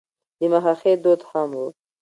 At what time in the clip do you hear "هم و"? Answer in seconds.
1.29-1.63